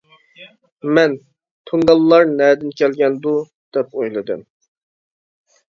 [0.97, 1.13] مەن،
[1.71, 3.35] تۇڭگانلار نەدىن كەلگەندۇ؟
[3.79, 4.47] دەپ ئويلىدىم.